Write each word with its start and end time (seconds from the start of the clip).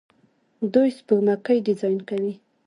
دوی 0.73 0.89
سپوږمکۍ 0.97 1.57
ډیزاین 1.67 1.99
کوي. 2.09 2.33